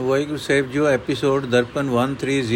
[0.00, 2.50] Waheguru Sahib ji episode Darpan 130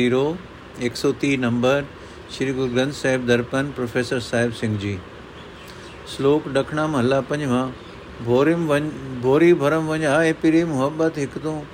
[0.80, 1.84] 130 number,
[2.30, 4.98] Sri Guru Granth Sahib Darpan, professor Sahib Singh ji.
[6.06, 7.70] ਸ਼ਲੋਕ ਡਖਣਾ ਮਹੱਲਾ ਪੰਜਵਾਂ,
[8.24, 8.90] ਭੋਰਿਮ ਵੰ,
[9.22, 11.64] ਭੋਰੀ ਭਰਮ ਵੰਝਾਏ, ਪਿਰੀ ਮੁਹੱਬਤ ਇੱਕ ਤੋਂ,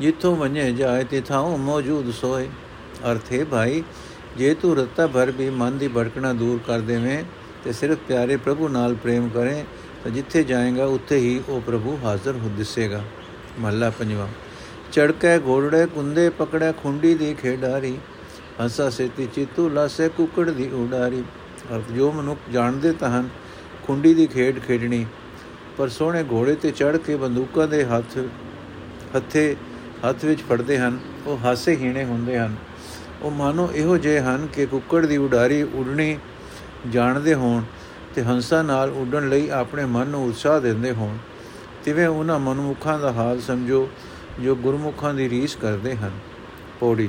[0.00, 2.48] ਜਿੱਥੋਂ ਵੰਝੇ ਜਾਏ, ਤੇ ਥਾਉ ਮੌਜੂਦ ਸੋਏ।
[3.12, 3.82] ਅਰਥੇ ਭਾਈ,
[4.38, 7.24] ਜੇ ਤੂੰ ਰਤਾ ਭਰ ਵੀ ਮਨ ਦੀ ਭੜਕਣਾ ਦੂਰ ਕਰ ਦੇਵੇਂ,
[7.64, 9.64] ਤੇ ਸਿਰਫ ਪਿਆਰੇ ਪ੍ਰਭੂ ਨਾਲ ਪ੍ਰੇਮ ਕਰੇ,
[10.04, 13.04] ਤਾਂ ਜਿੱਥੇ ਜਾਏਗਾ, ਉੱਥੇ ਹੀ ਉਹ ਪ੍ਰਭੂ ਹਾਜ਼ਰ ਹੋ ਦਿਸੇਗਾ।
[13.58, 14.28] ਮਹੱਲਾ ਪੰਜਵਾਂ।
[14.94, 17.98] ਚੜਕੇ ਘੋੜੜੇ, ਕੁੰਦੇ ਪਕੜਿਆ ਖੁੰਡੀ ਦੀ ਖੇਡਾਰੀ।
[18.60, 21.24] ਹੰਸਾ ਸੇਤੀ ਚਿੱਤੂ, ਲਾਸੇ ਕੁਕੜ ਦੀ ਉਡਾਰੀ।
[21.74, 23.28] ਅਰਥ, ਜੋ ਮਨੁੱਖ ਜਾਣਦੇ ਤਾਂ ਹਨ,
[23.86, 25.06] ਖੁੰਡੀ ਦੀ ਖੇਡ ਖੇਡਣੀ।
[25.76, 28.18] ਪਰ ਸੋਹਣੇ ਘੋੜੇ ਤੇ ਚੜ ਕੇ ਬੰਦੂਕਾਂ ਦੇ ਹੱਥ,
[29.16, 29.56] ਹੱਥੇ,
[30.08, 32.56] ਹੱਥ ਵਿੱਚ ਫੜਦੇ ਹਨ। ਉਹ ਹਾਸੇ ਹੀਣੇ ਹੁੰਦੇ ਹਨ।
[33.22, 36.18] ਉਹ ਮਾਨੋ ਇਹੋ ਜਿਹੇ ਹਨ ਕਿ ਕੁੱਕੜ ਦੀ ਉਡਾਰੀ ਉਡਣੀ
[36.90, 37.62] ਜਾਣਦੇ ਹੋਣ
[38.14, 41.16] ਤੇ ਹੰਸਾ ਨਾਲ ਉੱਡਣ ਲਈ ਆਪਣੇ ਮਨ ਨੂੰ ਉਤਸ਼ਾਹ ਦਿੰਦੇ ਹੋਣ।
[41.84, 43.88] ਤਿਵੇਂ ਉਹਨਾਂ ਮਨੁੱਖਾਂ ਦਾ ਹਾਲ ਸਮਝੋ
[44.40, 46.10] ਜੋ ਗੁਰਮੁਖਾਂ ਦੀ ਰੀਸ ਕਰਦੇ ਹਨ।
[46.80, 47.08] ਪੌੜੀ।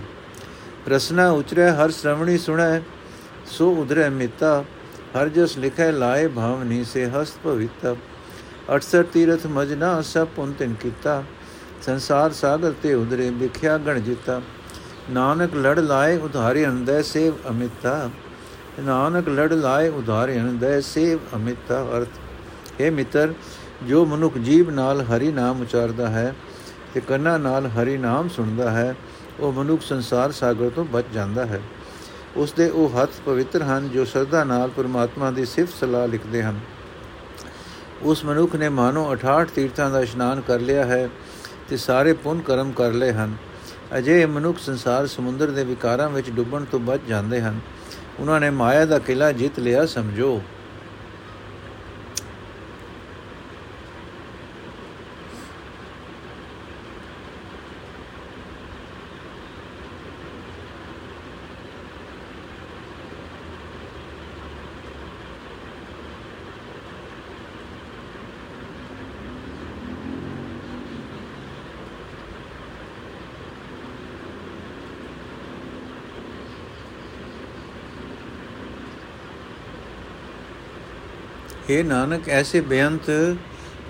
[0.88, 2.82] ਰਸਨਾ ਉਚਰੈ, ਹਰ ਸ਼ਰਵਣੀ ਸੁਣੈ,
[3.46, 4.64] ਸੋ ਉਧਰੈ ਮਿਤਾ,
[5.18, 7.96] ਹਰ ਜਸ ਲਿਖੈ, ਲਾਏ ਭਾਵਨੀ ਸੇ ਹਸਤ ਭਵਿਤਾ।
[8.70, 11.24] 68 ਤੀਰਥ ਮਜਨਾ ਸਭ ਪੁੰਤਨ ਕੀਤਾ,
[11.82, 14.42] ਸੰਸਾਰ ਸਾਗਰ ਤੇ ਉਧਰੇ ਵਿਖਿਆ ਗਣ ਜਿਤਾ।
[15.10, 18.10] ਨਾਨਕ ਲੜ ਲਾਏ ਉਧਾਰੇ ਅੰਦੈ ਸੇਵ ਅਮਿਤਾ।
[18.80, 22.08] ਨਾਨਕ ਲੜ ਲਾਏ ਉਧਾਰੇ ਅੰਦੈ ਸੇਵ ਅਮਿਤਾ ਅਰਥ।
[22.82, 23.34] ਇਹ ਮਿੱਤਰ,
[23.88, 26.36] ਜੋ ਮਨੁੱਖ ਜੀਵ ਨਾਲ ਹਰੀ ਨਾਮ ਉਚਾਰਦਾ ਹੈ
[26.96, 28.96] ਤੇ ਕੰਨਾਂ ਨਾਲ ਹਰੀ ਨਾਮ ਸੁਣਦਾ ਹੈ,
[29.40, 31.62] ਉਹ ਮਨੁੱਖ ਸੰਸਾਰ ਸਾਗਰ ਤੋਂ ਬਚ ਜਾਂਦਾ ਹੈ।
[32.36, 36.60] ਉਸ ਦੇ ਉਹ ਹੱਥ ਪਵਿੱਤਰ ਹਨ, ਜੋ ਸਰਦਾ ਨਾਲ ਪਰਮਾਤਮਾ ਦੀ ਸਿਫਤ ਸਲਾਹ ਲਿਖਦੇ ਹਨ।
[38.02, 41.10] ਉਸ ਮਨੁੱਖ ਨੇ ਮਾਨੋ 68 ਤੀਰਥਾਂ ਦਾ ਇਸ਼ਨਾਨ ਕਰ ਲਿਆ ਹੈ
[41.70, 43.34] ਤੇ ਸਾਰੇ ਪੁੰਨ ਕਰਮ ਕਰ ਲਏ ਹਨ।
[43.98, 47.60] ਅਜੇ ਮਨੁੱਖ ਸੰਸਾਰ ਸਮੁੰਦਰ ਦੇ ਵਿਕਾਰਾਂ ਵਿੱਚ ਡੁੱਬਣ ਤੋਂ ਬਚ ਜਾਂਦੇ ਹਨ।
[48.20, 50.42] ਉਹਨਾਂ ਨੇ ਮਾਇਆ ਦਾ ਕਿਲਾ ਜਿੱਤ ਲਿਆ, ਸਮਝੋ।
[81.70, 83.36] हे ਨਾਨਕ, ਐਸੇ ਬੇਅੰਤ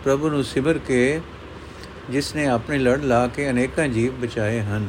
[0.03, 1.21] ਪ੍ਰਭੂ ਨੂੰ ਸਿਮਰ ਕੇ
[2.09, 4.87] ਜਿਸ ਨੇ ਆਪਣੇ ਲੜ ਲਾ ਕੇ ਅਨੇਕਾਂ ਜੀਵ ਬਚਾਏ ਹਨ।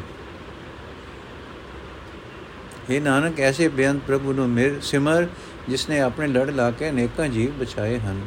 [2.90, 5.26] हे ਨਾਨਕ, ਐਸੇ ਬੇਅੰਤ ਪ੍ਰਭੂ ਨੂੰ ਮਿਰ, ਸਿਮਰ
[5.68, 8.20] ਜਿਸ ਨੇ ਆਪਣੇ ਲੜ ਲਾ ਕੇ ਅਨੇਕਾਂ ਜੀਵ ਬਚਾਏ ਹਨ।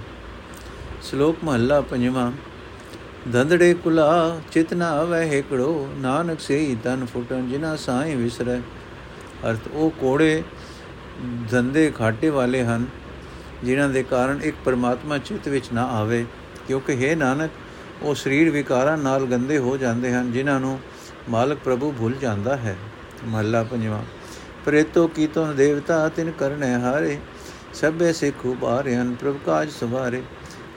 [1.03, 2.31] ਸ਼ਲੋਕ ਮਹੱਲਾ ਪੰਜਵਾਂ
[3.33, 8.59] ਧੰਦੜੇ ਕੁਲਾ ਚਿਤਨਾ ਆਵੇ ਏਕੜੋ ਨਾਨਕ ਸੇ ਤਨ ਫੁਟਨ ਜਿਨਾ ਸਾਈ ਵਿਸਰੈ।
[9.49, 10.43] ਅਰਥ, ਉਹ ਕੋੜੇ
[11.51, 12.85] ਧੰਦੇ ਘਾਟੇ ਵਾਲੇ ਹਨ।
[13.63, 16.25] ਜਿਨ੍ਹਾਂ ਦੇ ਕਾਰਨ ਇੱਕ ਪਰਮਾਤਮਾ ਚਿੱਤ ਵਿੱਚ ਨਾ ਆਵੇ।
[16.67, 17.51] ਕਿਉਂਕਿ ਹੈ ਨਾਨਕ,
[18.01, 20.79] ਉਹ ਸਰੀਰ ਵਿਕਾਰਾਂ ਨਾਲ ਗੰਦੇ ਹੋ ਜਾਂਦੇ ਹਨ, ਜਿਨ੍ਹਾਂ ਨੂੰ
[21.29, 22.75] ਮਾਲਕ ਪ੍ਰਭੂ ਭੁੱਲ ਜਾਂਦਾ ਹੈ।
[23.25, 24.03] ਮਹੱਲਾ ਪੰਜਵਾਂ,
[24.65, 27.19] ਪ੍ਰੇਤੋ ਕੀਤੋਂ ਦੇਵਤਾ ਤਿਨ ਕਰਨੇ ਹਾਰੇ,
[27.73, 30.21] ਸਭੇ ਸੇ ਖੂਬ ਆਰਿਆਨ ਪ੍ਰਭ ਕਾਜ ਸਵਾਰੇ।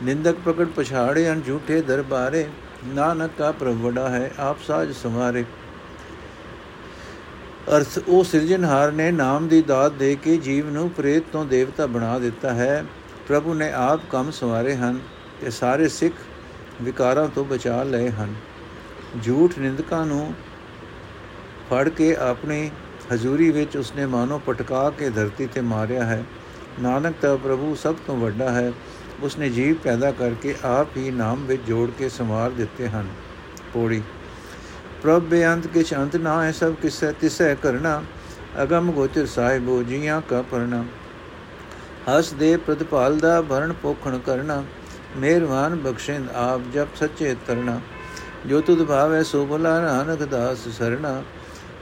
[0.03, 2.47] ਨਿੰਦਕ ਪ੍ਰਗਟ ਪਛਾੜੇ ਹਨ ਝੂਠੇ ਦਰਬਾਰੇ,
[2.87, 5.45] ਨਾਨਕ ਕਾ ਪ੍ਰਭ ਵਡਾ ਹੈ, ਆਪ ਸਾਜ ਸਵਾਰੇ।
[7.69, 12.19] ਅਰਥ ਉਹ ਸਿਰਜਣਹਾਰ ਨੇ ਨਾਮ ਦੀ ਦਾਤ ਦੇ ਕੇ ਜੀਵ ਨੂੰ ਪ੍ਰੇਤ ਤੋਂ ਦੇਵਤਾ ਬਣਾ
[12.19, 12.85] ਦਿੱਤਾ ਹੈ।
[13.29, 14.99] ਪ੍ਰਭੂ ਨੇ ਆਪ ਕੰਮ ਸਵਾਰੇ ਹਨ
[15.41, 16.15] ਤੇ ਸਾਰੇ ਸਿੱਖ
[16.83, 18.35] ਵਿਕਾਰਾਂ ਤੋਂ ਬਚਾ ਲਏ ਹਨ।
[19.23, 20.35] ਝੂਠ ਨਿੰਦਕਾਂ ਨੂੰ
[21.71, 22.71] ਫੜ ਕੇ ਆਪਣੀ
[23.13, 26.25] ਹਜ਼ੂਰੀ ਵਿੱਚ ਉਸਨੇ ਮਾਨੋ ਪਟਕਾ ਕੇ ਧਰਤੀ ਤੇ ਮਾਰਿਆ ਹੈ।
[26.83, 28.73] ਨਾਨਕ ਤਾਂ ਪ੍ਰਭੂ ਸਭ ਤੋਂ ਵੱਡਾ ਹੈ।
[29.23, 33.07] ਉਸਨੇ ਜੀਵ ਪੈਦਾ ਕਰਕੇ ਆਪ ਹੀ ਨਾਮ ਵਿੱਚ ਜੋੜ ਕੇ ਸੰਵਾਰ ਦਿੱਤੇ ਹਨ।
[33.73, 34.03] ਪੋੜੀ
[35.03, 38.03] ਪ੍ਰਭ ਬੇਅੰਤ ਕਿਛ ਅੰਤ ਨਾ ਹੈ, ਸਭ ਕਿਸੈ ਤਿਸੈ ਕਰਨਾ।
[38.63, 40.85] ਅਗਮ ਗੋਚਰ ਸਾਹਿਬੋ ਜੀਆਂ ਕਾ ਪਰਣਾ।
[42.09, 44.63] ਹਸ ਦੇ ਪ੍ਰਤਪਾਲ ਦਾ ਭਰਨ ਪੋਖਣ ਕਰਨਾ।
[45.17, 47.81] ਮਿਹਰਬਾਨ ਬਖਸ਼ਿੰਦ ਆਪ ਜਪ ਸੱਚੇ ਤਰਣਾ।
[48.47, 51.23] ਜੋ ਤੁਧ ਭਾਵੈ ਸੋ ਭਲਾ ਨਾਨਕ ਦਾਸ ਸਰਣਾ।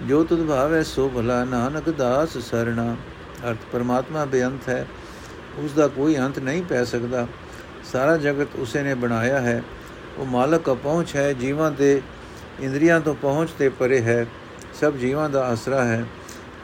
[0.03, 2.95] ਜੋ ਤੁਧ ਭਾਵੈ ਸੋ ਭਲਾ ਨਾਨਕ ਦਾਸ ਸਰਣਾ।
[3.51, 4.87] ਅਰਥ ਪਰਮਾਤਮਾ ਬੇਅੰਤ ਹੈ,
[5.59, 7.27] ਉਸ ਦਾ ਕੋਈ ਅੰਤ ਨਹੀਂ ਪੈ ਸਕਦਾ।
[7.93, 9.63] ਸਾਰਾ ਜਗਤ ਉਸੇ ਨੇ ਬਣਾਇਆ ਹੈ।
[10.19, 12.01] ਉਹ ਮਾਲਕ ਅਪਹੁੰਚ ਹੈ, ਜੀਵਾਂ ਦੇ
[12.61, 14.27] ਇੰਦਰੀਆਂ ਤੋਂ ਪਹੁੰਚ ਤੇ ਪਰੇ ਹੈ,
[14.81, 16.05] ਸਭ ਜੀਵਾਂ ਦਾ ਆਸਰਾ ਹੈ,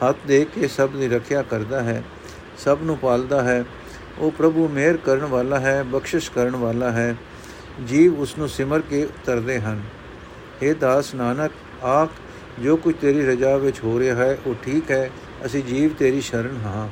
[0.03, 2.03] ਹੱਥ ਦੇ ਕੇ ਸਭ ਦੀ ਰੱਖਿਆ ਕਰਦਾ ਹੈ,
[2.57, 3.65] ਸਭ ਨੂੰ ਪਾਲਦਾ ਹੈ,
[4.19, 7.15] ਉਹ ਪ੍ਰਭੂ ਮਿਹਰ ਕਰਨ ਵਾਲਾ ਹੈ, ਬਖਸ਼ਿਸ਼ ਕਰਨ ਵਾਲਾ ਹੈ,
[7.87, 9.81] ਜੀਵ ਉਸ ਨੂੰ ਸਿਮਰ ਕੇ ਉਤਰਦੇ ਹਨ।
[10.63, 11.51] हे ਦਾਸ ਨਾਨਕ,
[11.83, 12.09] ਆਖ,
[12.59, 15.09] ਜੋ ਕੁਝ ਤੇਰੀ ਰਜਾ ਵਿੱਚ ਹੋ ਰਿਹਾ ਹੈ, ਉਹ ਠੀਕ ਹੈ,
[15.45, 16.89] ਅਸੀਂ ਜੀਵ ਤੇਰੀ ਸ਼ਰਨ ਹਾਂ।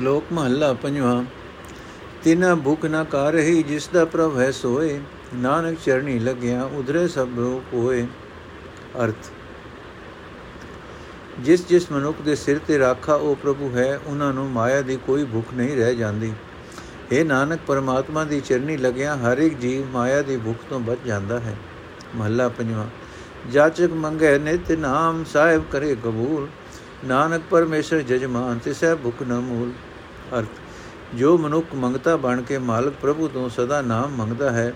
[0.00, 1.24] ਸ਼ਲੋਕ ਮਹੱਲਾ ਪੰਜਵਾਂ।
[2.24, 5.00] ਤਿਨਾ ਭੁਖ ਨਾ ਕਰ ਰਹੀ, ਜਿਸ ਦਾ ਪ੍ਰਭ ਹੈ ਸੋਏ,
[5.34, 8.06] ਨਾਨਕ ਚਰਣੀ ਲੱਗਿਆ, ਉਧਰੇ ਸਭ ਰੋਕ ਹੋਏ।
[9.04, 9.28] ਅਰਥ,
[11.40, 15.24] ਜਿਸ ਜਿਸ ਮਨੁੱਖ ਦੇ ਸਿਰ ਤੇ ਰਾਖਾ ਉਹ ਪ੍ਰਭੂ ਹੈ, ਉਹਨਾਂ ਨੂੰ ਮਾਇਆ ਦੀ ਕੋਈ
[15.24, 16.32] ਭੁੱਖ ਨਹੀਂ ਰਹਿ ਜਾਂਦੀ।
[17.12, 21.40] ਇਹ ਨਾਨਕ, ਪਰਮਾਤਮਾ ਦੀ ਚਰਨੀ ਲੱਗਿਆ, ਹਰ ਇੱਕ ਜੀਵ ਮਾਇਆ ਦੀ ਭੁੱਖ ਤੋਂ ਬਚ ਜਾਂਦਾ
[21.40, 21.56] ਹੈ।
[22.16, 22.86] ਮਹੱਲਾ ਪੰਜਵਾਂ,
[23.50, 26.48] ਜਾਚਕ ਮੰਗੇ ਨਿਤ ਨਾਮ ਸਾਹਿਬ ਕਰੇ ਕਬੂਲ,
[27.04, 29.72] ਨਾਨਕ ਪਰਮੇਸ਼ਰ ਜਜਮਾਨ ਤਿਸੈ ਭੁਖ ਨ ਮੂਲ।
[30.38, 30.60] ਅਰਥ,
[31.14, 34.72] ਜੋ ਮਨੁੱਖ ਮੰਗਤਾ ਬਣ ਕੇ ਮਾਲਕ ਪ੍ਰਭੂ ਤੋਂ ਸਦਾ ਨਾਮ ਮੰਗਦਾ ਹੈ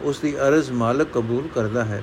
[0.00, 2.02] ਉਸ ਦੀ ਅਰਜ਼ ਮਾਲਕ ਕਬੂਲ ਕਰਦਾ ਹੈ।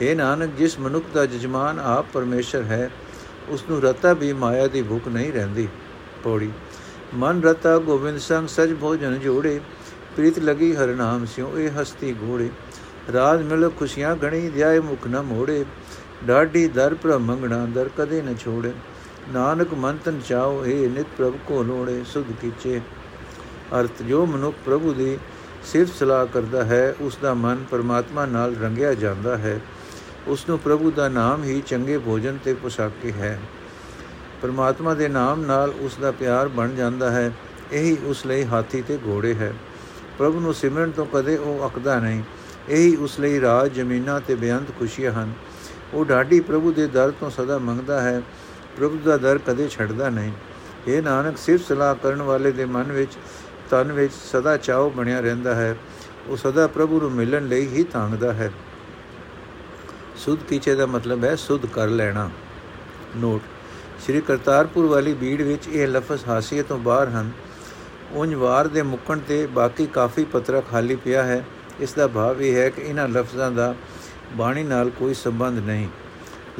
[0.00, 2.90] ਇਹ ਨਾਨਕ, ਜਿਸ ਮਨੁੱਖ ਦਾ ਜਜਮਾਨ ਆਪ ਪਰਮੇਸ਼ਰ ਹੈ
[3.48, 5.68] ਉਸ ਨੂੰ ਰਤਾ ਵੀ ਮਾਇਆ ਦੀ ਭੁੱਖ ਨਹੀਂ ਰਹਿੰਦੀ।
[6.24, 6.50] ਪੌੜੀ,
[7.14, 9.60] ਮਨ ਰਤਾ ਗੋਬਿੰਦ ਸੰਗ ਸਜ ਭੋਜਨ ਜੋੜੇ,
[10.16, 12.48] ਪ੍ਰੀਤ ਲਗੀ ਹਰ ਨਾਮ ਸਿਉ ਇਹ ਹਸਤੀ ਘੋੜੇ
[13.12, 15.64] ਰਾਜ ਮਿਲ ਖੁਸ਼ੀਆਂ ਗਣੀ ਧਿਆਏ ਮੁਖ ਨ ਮੋੜੇ।
[16.24, 18.72] ਡਾਢੀ ਦਰ ਪ੍ਰ ਮੰਗਣਾ ਦਰ ਕਦੇ ਨ ਛੋੜੇ।
[19.28, 22.80] ਨਾਨਕ ਮਨ ਤਨ ਚਾਓ ਏ ਨਿਤ ਪ੍ਰਭ ਕੋ ਲੋੜੇ, ਸੁਧ ਕੀਚੇ।
[23.80, 25.18] ਅਰਥ, ਜੋ ਮਨੁੱਖ ਪ੍ਰਭੂ ਦੀ
[25.64, 29.60] ਸਿਫਤ ਸਲਾਹ ਕਰਦਾ ਹੈ ਉਸ ਦਾ ਮਨ ਪਰਮਾਤਮਾ ਨਾਲ ਰੰਗਿਆ ਜਾਂਦਾ ਹੈ।
[30.28, 33.38] ਉਸ ਨੂੰ ਪ੍ਰਭੂ ਦਾ ਨਾਮ ਹੀ ਚੰਗੇ ਭੋਜਨ ਤੇ ਪੁਸਾਕੇ ਹੈ।
[34.42, 37.30] ਪਰਮਾਤਮਾ ਦੇ ਨਾਮ ਨਾਲ ਉਸ ਦਾ ਪਿਆਰ ਬਣ ਜਾਂਦਾ ਹੈ,
[37.72, 39.52] ਇਹੀ ਉਸ ਲਈ ਹਾਥੀ ਤੇ ਘੋੜੇ ਹੈ।
[40.18, 42.22] ਪ੍ਰਭੂ ਨੂੰ ਸਿਮਰਨ ਤੋਂ ਕਦੇ ਉਹ ਅਕਦਾ ਨਹੀਂ,
[42.68, 45.32] ਇਹੀ ਉਸ ਲਈ ਰਾਜ ਜ਼ਮੀਨਾਂ ਤੇ ਬੇਅੰਤ ਖੁਸ਼ੀਆਂ ਹਨ।
[45.94, 48.20] ਉਹ ਢਾਡੀ ਪ੍ਰਭੂ ਦੇ ਦਰ ਤੋਂ ਸਦਾ ਮੰਗਦਾ ਹੈ
[48.76, 50.32] ਪ੍ਰਭੂ ਦਾ ਦਰ ਕਦੇ ਛੱਡਦਾ ਨਹੀਂ।
[50.88, 53.12] ਇਹ ਨਾਨਕ ਸਿਰਫ ਸਲਾਹ ਕਰਨ ਵਾਲੇ ਦੇ ਮਨ ਵਿੱਚ,
[53.70, 55.76] ਤਨ ਵਿੱਚ ਸਦਾ ਚਾਉ ਬਣਿਆ ਰਹਿੰਦਾ ਹੈ।
[56.26, 58.52] ਉਹ ਸਦਾ ਪ੍ਰਭੂ ਨੂੰ ਮਿਲਣ ਲਈ ਹੀ ਤਾਂਗਦਾ ਹੈ।
[60.16, 62.30] ਸੁਧ ਕੀਚੇ ਦਾ ਮਤਲਬ ਹੈ ਸੁਧ ਕਰ ਲੈਣਾ।
[63.16, 63.42] ਨੋਟ
[64.00, 67.30] ਸ੍ਰੀ ਕਰਤਾਰਪੁਰ ਵਾਲੀ ਬੀੜ ਵਿੱਚ ਇਹ ਲਫ਼ਜ਼ ਹਾਸੀਏ ਤੋਂ ਬਾਹਰ ਹਨ।
[68.12, 71.44] ਉਂਝ ਵਾਰ ਦੇ ਮੁੱਕਣ ਤੇ ਬਾਕੀ ਕਾਫੀ ਪਤਰਾ ਖਾਲੀ ਪਿਆ ਹੈ।
[71.80, 73.74] ਇਸ ਦਾ ਭਾਵ ਇਹ ਹੈ ਕਿ ਇਹਨਾਂ ਲਫ਼ਜ਼ਾਂ ਦਾ
[74.32, 75.88] ਬਾਣੀ ਨਾਲ ਕੋਈ ਸੰਬੰਧ ਨਹੀਂ।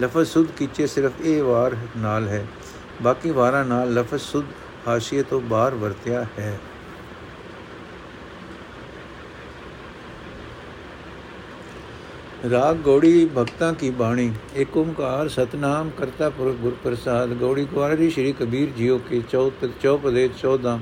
[0.01, 2.47] ਲਫ਼ਜ਼ ਸੁਧ ਕੀਚੇ ਸਿਰਫ ਇਹ ਵਾਰ ਨਾਲ ਹੈ।
[3.03, 4.45] ਬਾਕੀ ਵਾਰਾਂ ਨਾਲ ਲਫ਼ਜ਼ ਸੁਧ
[4.89, 6.59] ਹਾਸ਼ੀਏ ਤੋਂ ਬਾਹਰ ਵਰਤਿਆ ਹੈ।
[12.51, 14.33] ਰਾਗ ਗੋੜੀ ਭਗਤਾਂ ਕੀ ਬਾਣੀ?
[14.57, 20.29] ਏਕ ਓੰਕਾਰ ਸਤਨਾਮ ਕਰਤਾ ਪੁਰਖ ਗੁਰ ਪ੍ਰਸਾਦ ਗੋੜੀ ਕੁਆਰੀ ਸ਼੍ਰੀ ਕਬੀਰ ਜੀਓ ਕੇ ਚੌਥ ਚੌਪਦੇ
[20.39, 20.79] 14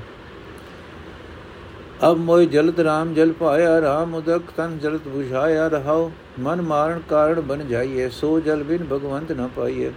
[2.11, 7.41] ਅਬ ਮੋਇ ਜਲਤ ਰਾਮ ਜਲ ਪਾਇਆ, ਰਾਮ ਉਦਕ ਤਨ ਜਲਤ 부ਝਾਇਆ ਰਹਾਓ। ਮਨ ਮਾਰਨ ਕਾਰਣ
[7.41, 9.91] ਬਨ ਜਾਈਏ, ਸੋ ਜਲ ਬਿਨ ਭਗਵੰਤ ਨ ਪਾਈਏ।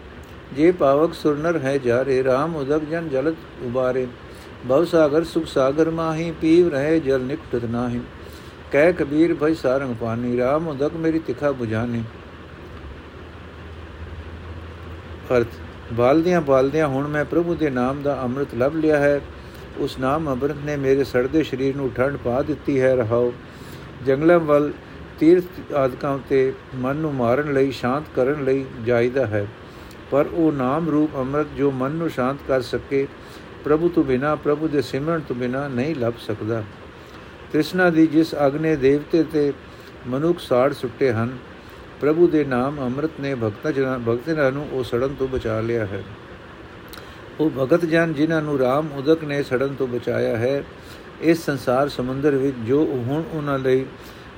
[0.53, 4.07] ਜੇ ਪਾਵਕ ਸੁਰਨਰ ਹੈ ਜਾਰੇ, ਰਾਮ ਉਦਕ ਜਨ ਜਲਤ ਉਬਾਰੇ।
[4.69, 8.01] ਭਵ ਸਾਗਰ, ਸੁਖ ਸਾਗਰ ਮਾਹੀ, ਪੀਵ ਰਹੇ ਜਲ ਨਿਕਟਤ ਨਾਹੀ।
[8.71, 12.03] ਕਹਿ ਕਬੀਰ, ਭਈ ਸਾਰੰਗ ਪਾਨੀ, ਰਾਮ ਉਦਕ ਮੇਰੀ ਤਿਖਾ 부ਝਾਨੀ
[15.37, 15.47] ਅਰਥ,
[15.93, 19.19] ਬਾਲਦਿਆਂ ਬਾਲਦਿਆਂ ਹੁਣ ਮੈਂ ਪ੍ਰਭੂ ਦੇ ਨਾਮ ਦਾ ਅੰਮ੍ਰਿਤ ਲਭ ਲਿਆ ਹੈ।
[19.79, 23.31] ਉਸ ਨਾਮ ਅੰਮ੍ਰਿਤ ਨੇ ਮੇਰੇ ਸੜਦੇ ਸਰੀਰ ਨੂੰ ਠੰਡ ਪਾ ਦਿੱਤੀ ਹੈ, ਰਹਾਓ।
[24.05, 24.71] ਜੰਗਲਾਂ ਵੱਲ
[25.21, 29.47] ਤੀਰਥ ਆਦਿਕਾਂ ਤੇ ਮਨ ਨੂੰ ਮਾਰਨ ਲਈ, ਸ਼ਾਂਤ ਕਰਨ ਲਈ ਜਾਇਦਾ ਹੈ।
[30.11, 33.07] ਪਰ ਉਹ ਨਾਮ ਰੂਪ ਅੰਮ੍ਰਿਤ ਜੋ ਮਨ ਨੂੰ ਸ਼ਾਂਤ ਕਰ ਸਕੇ,
[33.63, 36.63] ਪ੍ਰਭੂ ਤੋਂ ਬਿਨਾ, ਪ੍ਰਭੂ ਦੇ ਸਿਮਰਨ ਤੋਂ ਬਿਨਾ ਨਹੀਂ ਲੱਭ ਸਕਦਾ।
[37.51, 39.53] ਤ੍ਰਿਸ਼ਨਾ ਦੀ ਜਿਸ ਅਗਨੇ ਦੇਵਤੇ ਤੇ
[40.07, 41.37] ਮਨੁੱਖ ਸਾੜ ਸੁੱਟੇ ਹਨ,
[42.01, 46.03] ਪ੍ਰਭੂ ਦੇ ਨਾਮ ਅੰਮ੍ਰਿਤ ਨੇ ਭਗਤਾਂ ਜਨਾਂ, ਭਗਤਾਂ ਨੂੰ ਉਹ ਸੜਨ ਤੋਂ ਬਚਾ ਲਿਆ ਹੈ।
[47.39, 50.63] ਉਹ ਭਗਤ ਜਨ ਜਿਨ੍ਹਾਂ ਨੂੰ ਰਾਮ ਉਦਕ ਨੇ ਸੜਨ ਤੋਂ ਬਚਾਇਆ ਹੈ,
[51.21, 53.85] ਇਸ ਸੰਸਾਰ ਸਮੁੰਦਰ ਵਿੱਚ ਜੋ ਹੁਣ ਉਹਨਾਂ ਲਈ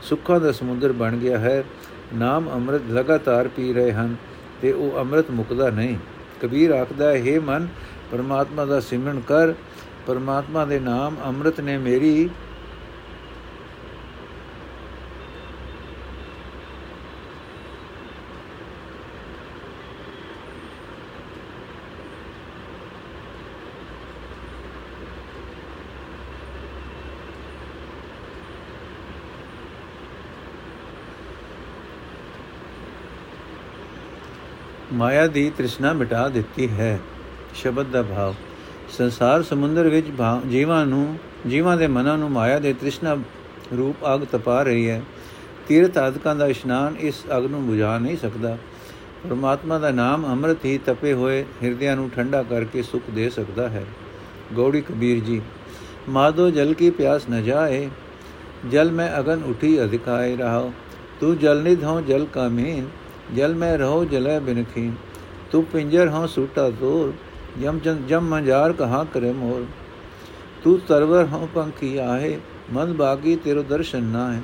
[0.04, 1.64] ਸੁੱਖਾਂ ਦਾ ਸਮੁੰਦਰ ਬਣ ਗਿਆ ਹੈ।
[2.16, 4.16] ਨਾਮ ਅੰਮ੍ਰਿਤ ਲਗਾਤਾਰ ਪੀ ਰਹੇ ਹਨ
[4.62, 5.98] ਤੇ ਉਹ ਅੰਮ੍ਰਿਤ ਮੁਕਦਾ ਨਹੀਂ।
[6.42, 7.68] ਕਬੀਰ ਆਖਦਾ ਹੈ हे ਮਨ,
[8.12, 9.54] ਪਰਮਾਤਮਾ ਦਾ ਸਿਮਰਨ ਕਰ।
[10.08, 12.30] ਪਰਮਾਤਮਾ ਦੇ ਨਾਮ ਅੰਮ੍ਰਿਤ ਨੇ ਮੇਰੀ
[34.94, 37.00] ਮਾਇਆ ਦੀ ਤ੍ਰਿਸ਼ਨਾ ਮਿਟਾ ਦਿੱਤੀ ਹੈ।
[37.56, 38.34] ਸ਼ਬਦ ਦਾ ਭਾਵ,
[38.98, 40.08] ਸੰਸਾਰ ਸਮੁੰਦਰ ਵਿੱਚ
[40.50, 43.18] ਜੀਵਾਂ ਨੂੰ, ਜੀਵਾਂ ਦੇ ਮਨਾਂ ਨੂੰ ਮਾਇਆ ਦੇ ਤ੍ਰਿਸ਼ਨਾ
[43.78, 45.02] ਰੂਪ ਅਗ ਤਪਾ ਰਹੀ ਹੈ।
[45.68, 48.58] ਤੀਰਥ ਆਦਿਕਾਂ ਦਾ ਇਸ਼ਨਾਨ ਇਸ ਅਗ ਨੂੰ ਬੁਝਾ ਨਹੀਂ ਸਕਦਾ।
[49.24, 53.86] ਪਰਮਾਤਮਾ ਦਾ ਨਾਮ ਅੰਮ੍ਰਿਤ ਹੀ ਤਪੇ ਹੋਏ ਹਿਰਦਿਆਂ ਨੂੰ ਠੰਡਾ ਕਰਕੇ ਸੁਖ ਦੇ ਸਕਦਾ ਹੈ।
[54.56, 55.42] ਗੌੜੀ ਕਬੀਰ ਜੀ
[56.10, 57.90] ਮਾਦੋ ਜਲ ਕੀ ਪਿਆਸ ਨ ਜਾਏ,
[58.72, 60.72] ਜਲ ਮੈਂ ਅਗਨ ਉਠੀ ਅਧਿਕਾਏ ਰਹਾ
[61.20, 62.88] ਤੂੰ ਜਲ ਨਿਧ ਹੋ ਜਲ ਕਾ ਮੀਨ।
[63.36, 64.92] ਜਲ ਮੈਂ ਰਹੋ ਜਲੇ ਬਿਨਖੀ
[65.52, 67.14] ਤੂੰ ਪਿੰਜਰ ਹਾਂ ਸੂਟਾ ਤੋਰ
[67.62, 69.66] ਜਮ ਜਮ ਮੰਜਾਰ ਕਹਾ ਕਰੇ ਮੋਰ।
[70.64, 72.38] ਤੂੰ ਤਰਵਰ ਹਾਂ ਪੰਖੀ ਆਹੇ,
[72.74, 74.42] ਮਨ ਬਾਗੀ ਤੇਰੋ ਦਰਸ਼ਨ ਨਾ ਹੈ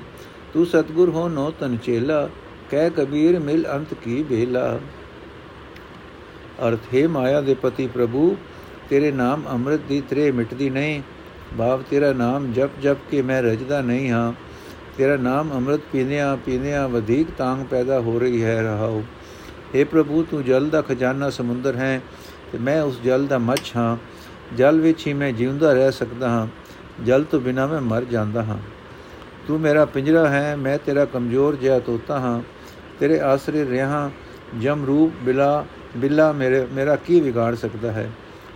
[0.53, 2.29] ਤੂੰ ਸਤਗੁਰ ਹੋ ਨੋ ਤਨ ਚੇਲਾ,
[2.69, 4.79] ਕਹਿ ਕਬੀਰ ਮਿਲ ਅੰਤ ਕੀ ਬੇਲਾ
[6.67, 8.35] ਅਰਥ, ਹੈ ਮਾਇਆ ਦੇ ਪਤੀ ਪ੍ਰਭੂ,
[8.89, 11.01] ਤੇਰੇ ਨਾਮ ਅੰਮ੍ਰਿਤ ਦੀ ਤਰੇ ਮਿਟਦੀ ਨਹੀਂ।
[11.57, 14.33] ਬਾਪ ਤੇਰਾ ਨਾਮ ਜਪ ਜਪ ਕੇ ਮੈਂ ਰਜਦਾ ਨਹੀਂ ਹਾਂ।
[14.98, 19.02] ਤੇਰਾ ਨਾਮ ਅੰਮ੍ਰਿਤ ਪੀਨਿਆ ਪੀਨਿਆ ਵਧੇਕ ਤਾਂਗ ਪੈਦਾ ਹੋ ਰਹੀ ਹੈ ਰਹਾਉ
[19.74, 22.00] हे ਪ੍ਰਭੂ ਤੂੰ ਜਲ ਦਾ ਖਜ਼ਾਨਾ ਸਮੁੰਦਰ ਹੈ
[22.52, 23.96] ਤੇ ਮੈਂ ਉਸ ਜਲ ਦਾ ਮੱਛ ਹਾਂ
[24.56, 26.46] ਜਲ ਵਿੱਚ ਹੀ ਮੈਂ ਜਿਉਂਦਾ ਰਹਿ ਸਕਦਾ ਹਾਂ
[27.04, 28.58] ਜਲ ਤੋਂ ਬਿਨਾ ਮੈਂ ਮਰ ਜਾਂਦਾ ਹਾਂ
[29.46, 32.40] ਤੂੰ ਮੇਰਾ ਪਿੰਜਰਾ ਹੈ ਮੈਂ ਤੇਰਾ ਕਮਜ਼ੋਰ ਜਿਹਾ ਤੋਤਾ ਹਾਂ
[33.00, 34.10] ਤੇਰੇ ਆਸਰੇ ਰਹਾ
[34.60, 35.64] ਜਮ ਰੂਪ ਬਿਲਾ
[35.96, 38.10] ਬਿੱਲਾ ਮੇਰੇ ਮੇਰਾ ਕੀ ਵਿਗਾੜ ਸਕਦਾ ਹੈ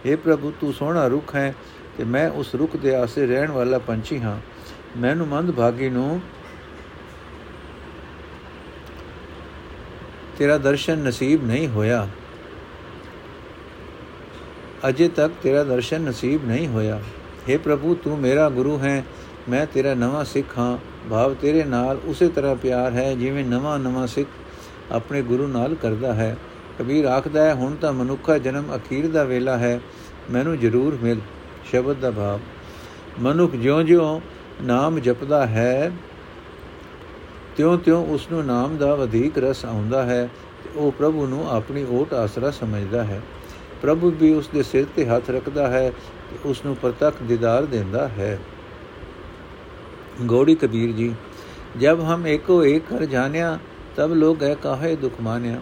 [0.07, 1.55] اے ਪ੍ਰਭੂ ਤੂੰ ਸੋਹਣਾ ਰੁੱਖ ਹੈ
[1.99, 4.39] ਤੇ ਮੈਂ ਉਸ ਰੁੱਖ ਦੇ ਆਸਰੇ ਰਹਿਣ ਵਾਲਾ ਪੰਛੀ ਹਾਂ
[4.98, 6.22] ਮੈਨੂੰ ਮੰਦ ਭਾਗੀ ਨੂੰ
[10.38, 12.10] ਤੇਰਾ ਦਰਸ਼ਨ ਨਸੀਬ ਨਹੀਂ ਹੋਇਆ।
[14.90, 17.04] ਅਜੇ ਤੱਕ ਤੇਰਾ ਦਰਸ਼ਨ ਨਸੀਬ ਨਹੀਂ ਹੋਇਆ।
[17.50, 19.06] हे ਪ੍ਰਭੂ, ਤੂੰ ਮੇਰਾ ਗੁਰੂ ਹੈ।
[19.50, 20.78] ਮੈਂ ਤੇਰਾ ਨਵਾਂ ਸਿੱਖ ਹਾਂ।
[21.10, 24.30] ਭਾਵ ਤੇਰੇ ਨਾਲ ਉਸੇ ਤਰ੍ਹਾਂ ਪਿਆਰ ਹੈ ਜਿਵੇਂ ਨਵਾਂ ਨਵਾਂ ਸਿੱਖ
[24.92, 26.38] ਆਪਣੇ ਗੁਰੂ ਨਾਲ ਕਰਦਾ ਹੈ।
[26.80, 29.80] ਕਬੀਰ ਆਖਦਾ ਹੈ, ਹੁਣ ਤਾਂ ਮਨੁੱਖਾ ਜਨਮ ਅਖੀਰ ਦਾ ਵੇਲਾ ਹੈ।
[30.32, 31.20] ਮੈਨੂੰ ਜ਼ਰੂਰ ਮਿਲ।
[31.66, 32.40] ਸ਼ਬਦ ਦਾ ਭਾਵ।
[33.20, 34.22] ਮਨੁੱਖ ਜਿਉਂ-ਜਿਉਂ
[34.64, 35.92] ਨਾਮ ਜਪਦਾ ਹੈ,
[37.58, 40.30] ਤਿਉਂ-ਤਿਉਂ ਉਸ ਨੂੰ ਨਾਮ ਦਾ ਵਧੇਕ ਰਸ ਆਉਂਦਾ ਹੈ
[40.64, 43.22] ਤੇ ਉਹ ਪ੍ਰਭੂ ਨੂੰ ਆਪਣੀ ਓਟ ਆਸਰਾ ਸਮਝਦਾ ਹੈ।
[43.82, 45.90] ਪ੍ਰਭੂ ਵੀ ਉਸ ਦੇ ਸਿਰ ਤੇ ਹੱਥ ਰੱਖਦਾ ਹੈ
[46.32, 48.40] ਤੇ ਉਸ ਨੂੰ ਪ੍ਰਤੱਖ ਦੀਦਾਰ ਦਿੰਦਾ ਹੈ।
[50.22, 51.14] ਗੋੜੀ ਕਬੀਰ ਜੀ,
[51.80, 53.60] ਜਬ ਹਮ ਏਕੋ ਏਕ ਕਰ ਜਾਣਿਆ,
[53.96, 55.60] ਤਬ ਲੋਗ ਹੈ ਕਾਹੇ ਦੁਖ ਮਾਨਿਆ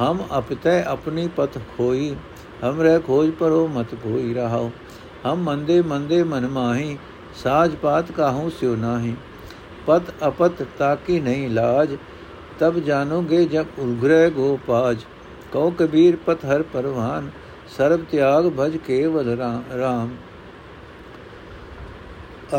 [0.00, 2.14] ਹਮ ਅਪਤੈ ਆਪਣੀ ਪਤ ਖੋਈ
[2.64, 4.70] ਹਮਰੇ ਖੋਜ ਪਰੋ ਮਤ ਕੋਈ ਰਹਾਓ
[5.26, 6.98] ਹਮ ਮੰਦੇ ਮੰਦੇ ਮਨ ਮਾਹੀ
[7.36, 9.14] ਸਾਜ ਪਾਤ ਕਾਹੂ ਸਿਉ ਨਾਹੀ,
[9.86, 11.96] ਪਤ ਅਪਤ ਤਾਕੀ ਨਹੀਂ ਲਾਜ,
[12.58, 15.04] ਤਬ ਜਾਣੋਗੇ ਜਬ ਉਗਰੇ ਗੋ ਪਾਜ।
[15.52, 17.30] ਕਉ ਕਬੀਰ ਪਤ ਹਰ ਪਰਵਾਨ,
[17.76, 19.36] ਸਰਬ ਤਿਆਗ ਭਜ ਕੇਵਲ
[19.78, 20.10] ਰਾਮ।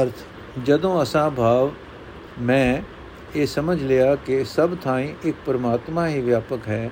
[0.01, 0.23] ਅਰਥ,
[0.63, 1.71] ਜਦੋਂ ਅਸਾਂ ਭਾਵ,
[2.41, 2.81] ਮੈਂ
[3.35, 6.89] ਇਹ ਸਮਝ ਲਿਆ ਕਿ ਸਭ ਥਾਈਂ ਇੱਕ ਪਰਮਾਤਮਾ ਹੀ ਵਿਆਪਕ ਹੈ,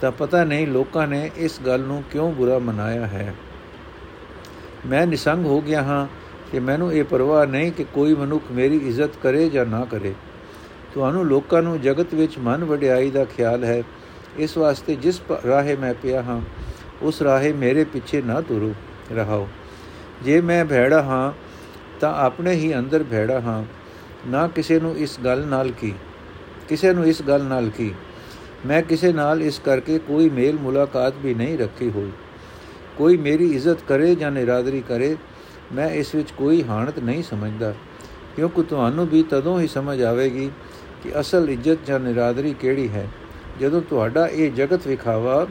[0.00, 3.34] ਤਾਂ ਪਤਾ ਨਹੀਂ ਲੋਕਾਂ ਨੇ ਇਸ ਗੱਲ ਨੂੰ ਕਿਉਂ ਬੁਰਾ ਮਨਾਇਆ ਹੈ।
[4.86, 6.06] ਮੈਂ ਨਿਸੰਗ ਹੋ ਗਿਆ ਹਾਂ
[6.52, 10.14] ਕਿ ਮੈਨੂੰ ਇਹ ਪਰਵਾਹ ਨਹੀਂ ਕਿ ਕੋਈ ਮਨੁੱਖ ਮੇਰੀ ਇੱਜ਼ਤ ਕਰੇ ਜਾਂ ਨਾ ਕਰੇ।
[10.94, 13.82] ਤੁਹਾਨੂੰ ਲੋਕਾਂ ਨੂੰ ਜਗਤ ਵਿੱਚ ਮਨ ਵਡਿਆਈ ਦਾ ਖਿਆਲ ਹੈ।
[14.38, 16.40] ਇਸ ਵਾਸਤੇ ਜਿਸ ਰਾਹੇ ਮੈਂ ਪਿਆ ਹਾਂ,
[17.02, 18.74] ਉਸ ਰਾਹੇ ਮੇਰੇ ਪਿੱਛੇ ਨਾ ਤੁਰੋ,
[19.16, 19.48] ਰਹਾਓ।
[20.22, 21.32] ਜੇ ਮੈਂ ਭੈੜਾ ਹਾਂ,
[22.00, 23.64] ਤਾਂ ਆਪਣੇ ਹੀ ਅੰਦਰ ਭੈੜਾ ਹਾਂ।
[24.28, 25.94] ਨਾ ਕਿਸੇ ਨੂੰ ਇਸ ਗੱਲ ਨਾਲ ਕੀ?
[26.68, 27.94] ਕਿਸੇ ਨੂੰ ਇਸ ਗੱਲ ਨਾਲ ਕੀ?
[28.66, 32.10] ਮੈਂ ਕਿਸੇ ਨਾਲ ਇਸ ਕਰਕੇ ਕੋਈ ਮੇਲ ਮੁਲਾਕਾਤ ਵੀ ਨਹੀਂ ਰੱਖੀ ਹੋਈ।
[32.96, 35.16] ਕੋਈ ਮੇਰੀ ਇੱਜ਼ਤ ਕਰੇ ਜਾਂ ਨਿਰਾਦਰੀ ਕਰੇ
[35.74, 37.72] ਮੈਂ ਇਸ ਵਿੱਚ ਕੋਈ ਹਾਨਤ ਨਹੀਂ ਸਮਝਦਾ,
[38.36, 40.50] ਕਿਉਂਕਿ ਤੁਹਾਨੂੰ ਵੀ ਤਦੋਂ ਹੀ ਸਮਝ ਆਵੇਗੀ
[41.02, 43.08] ਕਿ ਅਸਲ ਇੱਜ਼ਤ ਜਾਂ ਨਿਰਾਦਰੀ ਕਿਹੜੀ ਹੈ।
[43.60, 45.46] ਜਦੋਂ ਤੁਹਾਡਾ ਇਹ ਜਗਤ ਵਿਖਾਵਾ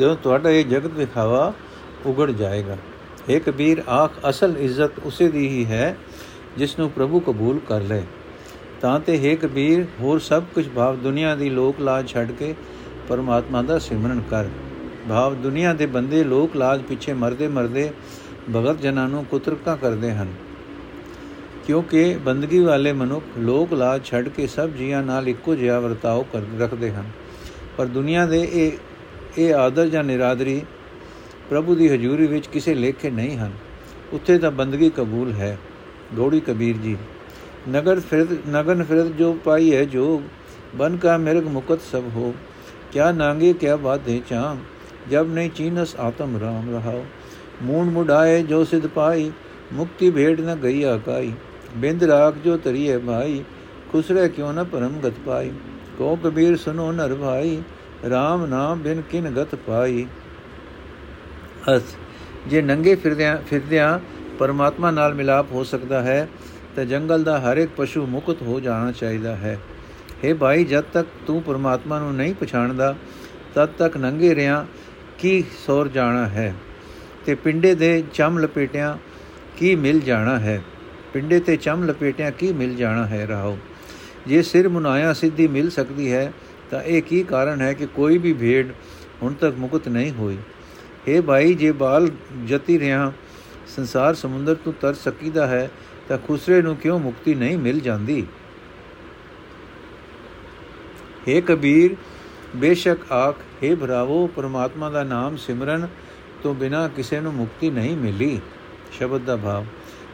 [0.00, 1.52] ਜਦੋਂ ਤੁਹਾਡਾ ਇਹ ਜਗਤ ਵਿਖਾਵਾ
[2.06, 2.76] ਉਗੜ ਜਾਏਗਾ।
[3.28, 5.96] ਇਹ ਕਬੀਰ, ਆਖ, ਅਸਲ ਇੱਜ਼ਤ ਉਸੇ ਦੀ ਹੀ ਹੈ
[6.56, 8.00] ਜਿਸ ਨੂੰ ਪ੍ਰਭੂ ਕਬੂਲ ਕਰ ਲੈ
[8.80, 12.54] ਤਾਂ ਤੇ ਹੈ ਕਬੀਰ, ਹੋਰ ਸਭ ਕੁਝ ਭਾਵ ਦੁਨੀਆ ਦੀ ਲੋਕ ਲਾਜ ਛੱਡ ਕੇ
[13.08, 14.44] ਪਰਮਾਤਮਾ ਦਾ ਸਿਮਰਨ ਕਰ।
[15.08, 17.90] ਭਾਵ ਦੁਨੀਆ ਦੇ ਬੰਦੇ ਲੋਕ ਲਾਜ ਪਿੱਛੇ ਮਰਦੇ ਮਰਦੇ
[18.56, 20.32] ਭਗਤ ਜਨਾਂ ਨੂੰ ਕੁਤਰਕਾ ਕਰਦੇ ਹਨ।
[21.66, 26.40] ਕਿਉਂਕਿ ਬੰਦਗੀ ਵਾਲੇ ਮਨੁੱਖ ਲੋਕ ਲਾਜ ਛੱਡ ਕੇ ਸਭ ਜੀਆਂ ਨਾਲ ਇੱਕੋ ਜਿਹਾ ਵਰਤਾਓ ਕਰ,
[26.60, 27.10] ਰੱਖਦੇ ਹਨ।
[27.76, 28.72] ਪਰ ਦੁਨੀਆ ਦੇ ਇਹ
[29.38, 30.60] ਇਹ ਆਦਰ ਜਾਂ ਨਿਰਾਦਰੀ
[31.50, 33.52] ਪ੍ਰਭੂ ਦੀ ਹਜ਼ੂਰੀ ਵਿੱਚ ਕਿਸੇ ਲੇਖੇ ਨਹੀਂ ਹਨ।
[34.12, 35.58] ਉੱਥੇ ਤਾਂ ਬੰਦਗੀ ਕਬੂਲ ਹੈ।
[36.14, 36.96] ਗੋੜੀ ਕਬੀਰ ਜੀ,
[37.68, 40.22] ਨਗਰ ਫਿਰਦ, ਨਗਨ ਫਿਰਦ ਜੋ ਪਾਈ ਹੈ ਜੋ
[40.74, 42.34] ਬਨ ਕਾ ਮਿਰਗ ਮੁਕਤ ਸਭ ਹੋ
[42.92, 44.58] ਕਿਆ ਨਾਂਗੇ, ਕਿਆ ਬਾਧੇ ਚਾਮ
[45.10, 47.04] ਜਬ ਨਹੀਂ ਚੀਨਸ ਆਤਮ ਰਾਮ ਰਹਾਓ।
[47.62, 49.30] ਮੂਣ ਮੁਡਾਏ ਜੋ ਸਿਧ ਪਾਈ,
[49.72, 51.32] ਮੁਕਤੀ ਭੇਡ ਨ ਗਈ ਆਕਾਈ।
[51.76, 53.42] ਬਿੰਦ ਰਾਖ ਜੋ ਤਰੀਏ ਭਾਈ,
[53.92, 55.50] ਖੁਸਰੇ ਕਿਉ ਨ ਪਰਮ ਗਤ ਪਾਈ।
[55.98, 57.62] ਕੋ ਕਬੀਰ ਸੁਨੋ ਨਰ ਭਾਈ
[58.06, 60.06] RAM ਨਾਮ ਬਿਨ ਕਿਨ ਗਤ ਪਾਈ।
[61.76, 61.82] ਅਸ,
[62.46, 63.98] ਜੇ ਨੰਗੇ ਫਿਰਦਿਆਂ ਫਿਰਦਿਆਂ
[64.38, 66.28] ਪਰਮਾਤਮਾ ਨਾਲ ਮਿਲਾਪ ਹੋ ਸਕਦਾ ਹੈ,
[66.76, 69.58] ਤਾਂ ਜੰਗਲ ਦਾ ਹਰ ਇੱਕ ਪਸ਼ੂ ਮੁਕਤ ਹੋ ਜਾਣਾ ਚਾਹੀਦਾ ਹੈ।
[70.24, 72.96] हे ਭਾਈ, ਜਦ ਤੱਕ ਤੂੰ ਪਰਮਾਤਮਾ ਨੂੰ ਨਹੀਂ ਪਛਾਣਦਾ,
[73.54, 74.64] ਤਦ ਤੱਕ ਨੰਗੇ ਰਿਆਂ
[75.18, 76.54] ਕੀ ਸੌਰ ਜਾਣਾ ਹੈ?
[77.26, 78.96] ਤੇ ਪਿੰਡੇ ਦੇ ਚਮ ਲਪੇਟਿਆਂ
[79.56, 80.62] ਕੀ ਮਿਲ ਜਾਣਾ ਹੈ?
[81.12, 83.26] ਪਿੰਡੇ ਤੇ ਚਮ ਲਪੇਟਿਆਂ ਕੀ ਮਿਲ ਜਾਣਾ ਹੈ?
[83.28, 83.58] ਰਾਹੋ,
[84.26, 86.32] ਜੇ ਸਿਰ ਮੁਨਾਇਆ ਸਿੱਧੀ ਮਿਲ ਸਕਦੀ ਹੈ
[86.71, 88.71] ਤਾਂ ਇਹ ਕੀ ਕਾਰਨ ਹੈ ਕਿ ਕੋਈ ਵੀ ਭੇਡ
[89.21, 90.37] ਹੁਣ ਤੱਕ ਮੁਕਤ ਨਹੀਂ ਹੋਈ
[91.07, 92.09] हे ਭਾਈ ਜੇ ਬਾਲ
[92.45, 93.11] ਜਤੀ ਰਿਆਂ
[93.67, 95.69] ਸੰਸਾਰ ਸਮੁੰਦਰ ਤੋਂ ਤਰ ਸਕੀਦਾ ਹੈ
[96.09, 98.25] ਤਾਂ ਖੁਸਰੇ ਨੂੰ ਕਿਉਂ ਮੁਕਤੀ ਨਹੀਂ ਮਿਲ ਜਾਂਦੀ
[101.27, 101.95] हे ਕਬੀਰ
[102.55, 105.87] ਬੇਸ਼ੱਕ ਆਖ हे ਭਰਾਵੋ ਪਰਮਾਤਮਾ ਦਾ ਨਾਮ ਸਿਮਰਨ
[106.43, 108.39] ਤੋਂ ਬਿਨਾ ਕਿਸੇ ਨੂੰ ਮੁਕਤੀ ਨਹੀਂ ਮਿਲੀ
[108.91, 109.65] ਸ਼ਬਦ ਦਾ ਭਾਵ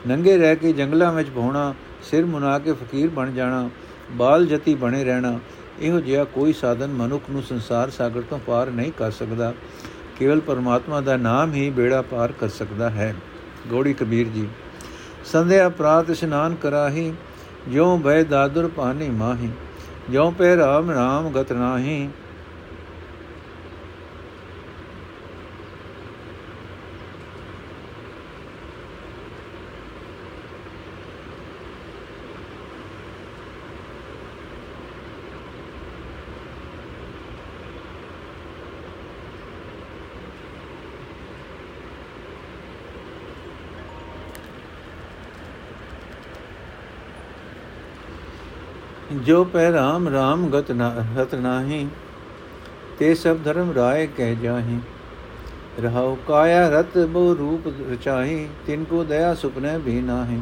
[0.08, 3.70] ਨੰਗੇ ਰਹਿ ਕੇ ਜੰਗਲਾਂ ਵਿੱਚ ਭੋਣਾ ਸਿਰ ਮੁਨਾ ਕੇ ਫਕੀਰ ਬਣ ਜਾਣਾ
[4.14, 5.40] ਬਾਲ ਜਤੀ ਬਣੇ ਰਹਿਣਾ
[5.81, 9.53] ਇਹੋ ਜਿਹਾ ਕੋਈ ਸਾਧਨ ਮਨੁੱਖ ਨੂੰ ਸੰਸਾਰ ਸਾਗਰ ਤੋਂ ਪਾਰ ਨਹੀਂ ਕਰ ਸਕਦਾ।
[10.19, 13.15] ਕੇਵਲ ਪਰਮਾਤਮਾ ਦਾ ਨਾਮ ਹੀ ਬੇੜਾ ਪਾਰ ਕਰ ਸਕਦਾ ਹੈ।
[13.69, 14.47] ਗੋੜੀ ਕਬੀਰ ਜੀ,
[15.25, 17.13] ਸੰਧਿਆ ਪ੍ਰਾਤ ਇਸ਼ਨਾਨ ਕਰਾਹੀ,
[17.69, 19.51] ਜਿਉ ਭੈ ਦਾਦੁਰ ਪਾਣੀ ਮਾਹੀ,
[20.11, 22.09] ਜਿਉ ਪੈ ਰਾਮ ਰਾਮ ਗਤ ਨਾਹੀ
[49.17, 51.87] ਜੋ ਪੈ ਰਾਮ ਰਾਮ ਗਤ ਨਾ, ਹਤ ਨਾਹੀ,
[52.99, 54.79] ਤੇ ਸਭ ਧਰਮ ਰਾਏ ਕਹਿ ਜਾਹੀ।
[55.83, 60.41] ਰਹਾਉ ਕਾਇਆ ਰਤ ਬੋ ਰੂਪ ਰਚਾਹੀ, ਤਿਨ ਕੋ ਦਇਆ ਸੁਪਨੇ ਵੀ ਨਾਹੀ।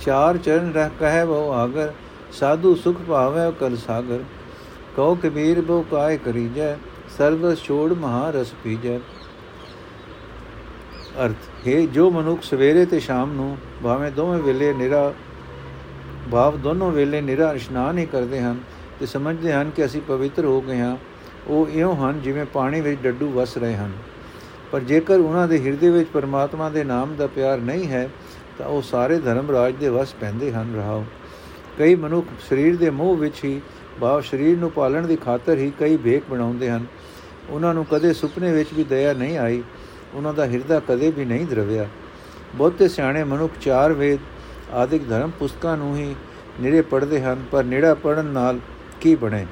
[0.00, 1.92] ਚਾਰ ਚਰਨ ਰਹਿ ਕਹੈ ਬੋ ਆਗਰ,
[2.32, 4.24] ਸਾਧੂ ਸੁਖ ਭਾਵੈ ਕਲ ਸਾਗਰ।
[4.96, 6.76] ਕਉ ਕਬੀਰ ਬੋ ਕਾਇ ਕਰੀ ਜੈ
[7.18, 8.98] ਸਰਬ ਛੋੜ ਮਹਾ ਰਸ ਪੀਜੈ।
[11.24, 15.12] ਅਰਥ, ਹੈ ਜੋ ਮਨੁੱਖ ਸਵੇਰੇ ਤੇ ਸ਼ਾਮ ਨੂੰ ਭਾਵੇਂ ਦੋਵੇਂ ਵੇਲੇ ਨਿਰਾ
[16.30, 18.60] ਭਾਵ ਦੋਨੋਂ ਵੇਲੇ ਨਿਰਾ ਇਸ਼ਨਾਨ ਹੀ ਕਰਦੇ ਹਨ
[19.00, 20.96] ਤੇ ਸਮਝਦੇ ਹਨ ਕਿ ਅਸੀਂ ਪਵਿੱਤਰ ਹੋ ਗਏ ਹਾਂ।
[21.46, 23.92] ਉਹ ਇਉਂ ਹਨ ਜਿਵੇਂ ਪਾਣੀ ਵਿੱਚ ਡੱਡੂ ਵਸ ਰਹੇ ਹਨ।
[24.72, 28.08] ਪਰ ਜੇਕਰ ਉਹਨਾਂ ਦੇ ਹਿਰਦੇ ਵਿੱਚ ਪਰਮਾਤਮਾ ਦੇ ਨਾਮ ਦਾ ਪਿਆਰ ਨਹੀਂ ਹੈ,
[28.58, 31.04] ਤਾਂ ਉਹ ਸਾਰੇ ਧਰਮ ਰਾਜ ਦੇ ਵਸ ਪੈਂਦੇ ਹਨ। ਰਹਾਓ।
[31.78, 33.60] ਕਈ ਮਨੁੱਖ ਸਰੀਰ ਦੇ ਮੋਹ ਵਿੱਚ ਹੀ
[34.00, 36.86] ਭਾਵ ਸਰੀਰ ਨੂੰ ਪਾਲਣ ਦੀ ਖਾਤਰ ਹੀ ਕਈ ਭੇਖ ਬਣਾਉਂਦੇ ਹਨ।
[37.50, 39.62] ਉਹਨਾਂ ਨੂੰ ਕਦੇ ਸੁਪਨੇ ਵਿੱਚ ਵੀ ਦਇਆ ਨਹੀਂ ਆਈ।
[40.14, 41.88] ਉਹਨਾਂ ਦਾ ਹਿਰਦਾ ਕਦੇ ਵੀ ਨਹੀਂ ਦਰਵਿਆ।
[42.54, 44.18] ਬਹੁਤੇ ਸਿਆਣੇ ਮਨੁੱਖ ਚਾਰ ਵੇਦ
[44.72, 46.14] ਆਦਿਕ ਧਰਮ ਪੁਸਤਕਾਂ ਨੂੰ ਹੀ
[46.60, 48.58] ਨਿਰੇ ਪੜਦੇ ਹਨ, ਪਰ ਨਿੜਾ ਪੜਨ ਨਾਲ
[49.00, 49.46] ਕੀ ਬਣੇ?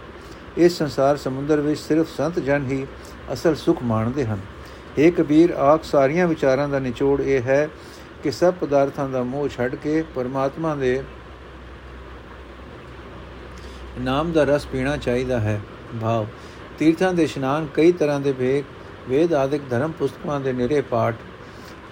[0.59, 2.87] ਇਸ ਸੰਸਾਰ ਸਮੁੰਦਰ ਵਿੱਚ ਸਿਰਫ ਸੰਤ ਜਨ ਹੀ
[3.33, 4.41] ਅਸਲ ਸੁਖ ਮਾਣਦੇ ਹਨ।
[4.99, 7.69] ਇਹ ਕਬੀਰ ਆਖ ਸਾਰੀਆਂ ਵਿਚਾਰਾਂ ਦਾ ਨਿਚੋੜ ਇਹ ਹੈ
[8.23, 11.03] ਕਿ ਸਭ ਪਦਾਰਥਾਂ ਦਾ ਮੋਹ ਛੱਡ ਕੇ ਪਰਮਾਤਮਾ ਦੇ
[14.01, 15.61] ਨਾਮ ਦਾ ਰਸ ਪੀਣਾ ਚਾਹੀਦਾ ਹੈ।
[16.03, 16.27] ਭਾਵ,
[16.79, 18.65] ਤੀਰਥਾਂ ਦੇ ਇਸ਼ਨਾਨ ਕਈ ਤਰ੍ਹਾਂ ਦੇ ਵੇਦ
[19.09, 21.15] ਵੇਦ ਆਦਿਕ ਧਰਮ ਪੁਸਤਕਾਂ ਦੇ ਨਿਰੇ ਪਾਠ,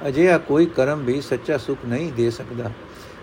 [0.09, 2.71] ਅਜਿਹਾ ਕੋਈ ਕਰਮ ਵੀ ਸੱਚਾ ਸੁਖ ਨਹੀਂ ਦੇ ਸਕਦਾ।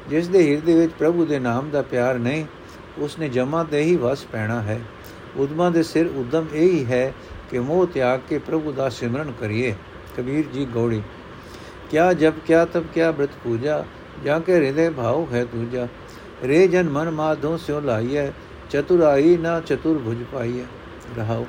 [0.10, 2.45] ਜਿਸ ਦੇ ਹਿਰਦੇ ਵਿੱਚ ਪ੍ਰਭੂ ਦੇ ਨਾਮ ਦਾ ਪਿਆਰ ਨਹੀਂ
[2.97, 4.80] ਉਸ ਨੇ ਜਮਾ ਤੇ ਹੀ ਵਸ ਪੈਣਾ ਹੈ।
[5.38, 7.13] ਉਦਮਾਂ ਦੇ ਸਿਰ ਉਦਮ ਇਹ ਹੀ ਹੈ
[7.52, 9.73] ਕਿ ਮੋਹ ਤਿਆਗ ਕੇ ਪ੍ਰਭੂ ਦਾ ਸਿਮਰਨ ਕਰੀਏ।
[10.17, 11.02] ਕਬੀਰ ਜੀ ਗੌੜੀ,
[11.89, 13.84] ਕਿਆ ਜਬ ਕਿਆ ਤਬ ਕਿਆ ਬ੍ਰਤ ਪੂਜਾ,
[14.23, 15.88] ਜਾਂ ਕੇ ਹਿਰਦੇ ਭਾਉ ਹੈ ਤੂਜਾ
[16.43, 18.28] ਰੇ ਜਨ ਮਨ ਮਾਧੋ ਸਿਓ ਲਾਈਐ
[18.69, 20.63] ਚਤੁਰਾਈ ਨਾ ਚਤੁਰ ਭੁਜ ਪਾਈਐ।
[21.17, 21.45] ਰਹਾਉ,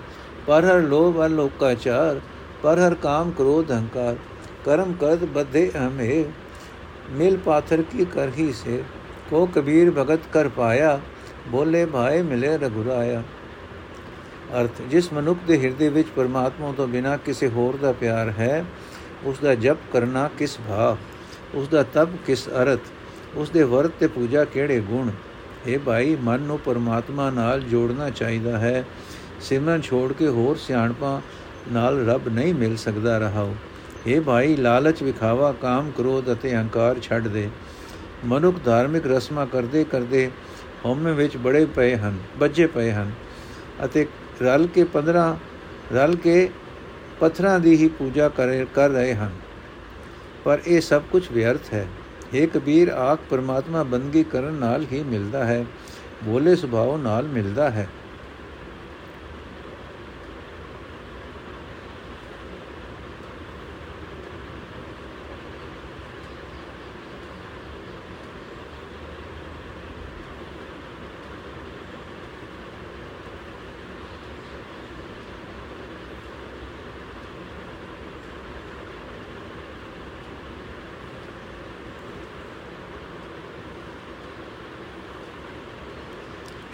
[0.46, 2.20] ਪਰ ਹਰ ਲੋਭ ਅਲੋਕਾਚਾਰ
[2.62, 4.16] ਪਰ ਹਰ ਕਾਮ ਕ੍ਰੋਧ ਹੰਕਾਰ,
[4.64, 6.24] ਕਰਮ ਕਰਦ ਬਧੇ ਹਮੇ
[7.12, 8.82] ਮਿਲ ਪਾਥਰ ਕੀ ਕਰਹੀ ਸੇ?
[9.30, 11.00] ਕੋ ਕਬੀਰ ਭਗਤ ਕਰ ਪਾਇਆ,
[11.48, 13.22] ਬੋਲੇ ਭਾਏ ਮਿਲੇ ਰਘੁਰਾਇਆ।
[14.60, 18.64] ਅਰਥ, ਜਿਸ ਮਨੁੱਖ ਦੇ ਹਿਰਦੇ ਵਿੱਚ ਪਰਮਾਤਮਾ ਤੋਂ ਬਿਨਾ ਕਿਸੇ ਹੋਰ ਦਾ ਪਿਆਰ ਹੈ,
[19.24, 20.96] ਉਸ ਦਾ ਜਪ ਕਰਨਾ ਕਿਸ ਭਾਵ?
[21.54, 22.80] ਉਸ ਦਾ ਤਪ ਕਿਸ ਅਰਥ?
[23.34, 25.10] ਉਸ ਦੇ ਵਰਤ ਤੇ ਪੂਜਾ ਕਿਹੜੇ ਗੁਣ?
[25.66, 28.84] ਇਹ ਭਾਈ, ਮਨ ਨੂੰ ਪਰਮਾਤਮਾ ਨਾਲ ਜੋੜਨਾ ਚਾਹੀਦਾ ਹੈ।
[29.40, 31.20] ਸਿਮਰਨ ਛੋੜ ਕੇ ਹੋਰ ਸਿਆਣਪਾਂ
[31.72, 33.54] ਨਾਲ ਰੱਬ ਨਹੀਂ ਮਿਲ ਸਕਦਾ ਰਹਾਓ
[34.06, 37.50] ਇਹ ਭਾਈ, ਲਾਲਚ ਵਿਖਾਵਾ, ਕਾਮ ਕ੍ਰੋਧ ਅਤੇ ਹੰਕਾਰ ਛੱਡ ਦੇ।
[38.24, 40.30] ਮਨੁੱਖ ਧਾਰਮਿਕ ਰਸਮਾਂ ਕਰਦੇ ਕਰਦੇ
[40.84, 43.12] ਹਉਮੈ ਵਿੱਚ ਬੜੇ ਪਏ ਹਨ ਬੱਜੇ ਪਏ ਹਨ
[43.84, 44.06] ਅਤੇ
[44.42, 45.38] ਰਲ ਕੇ 15
[45.92, 46.50] ਰਲ ਕੇ
[47.20, 49.30] ਪੱਥਰਾਂ ਦੀ ਹੀ ਪੂਜਾ ਕਰ ਰਹੇ ਹਨ।
[50.44, 51.86] ਪਰ ਇਹ ਸਭ ਕੁਝ ਵਿਅਰਥ ਹੈ।
[52.34, 55.64] ਇਹ ਕਬੀਰ, ਆਖ ਪਰਮਾਤਮਾ ਬੰਦਗੀ ਕਰਨ ਨਾਲ ਹੀ ਮਿਲਦਾ ਹੈ।
[56.24, 57.88] ਬੋਲੇ ਸੁਭਾਅ ਨਾਲ ਮਿਲਦਾ ਹੈ।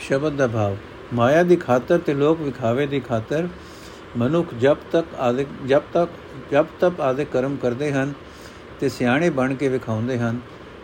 [0.09, 0.77] ਸ਼ਬਦ ਦਾ ਭਾਵ।
[1.15, 3.49] ਮਾਇਆ ਦੀ ਖਾਤਰ ਤੇ ਲੋਕ ਵਿਖਾਵੇ ਦੀ ਖਾਤਰ
[4.17, 6.11] ਮਨੁੱਖ ਜਬ ਤੱਕ ਆਦਿ, ਜਬ ਤੱਕ
[6.53, 8.13] ਜਬ ਤੱਕ ਆਦਿ ਕਰਮ ਕਰਦੇ ਹਨ
[8.81, 10.39] ਤੇ ਸਿਆਣੇ ਬਣ ਕੇ ਵਿਖਾਉਂਦੇ ਹਨ,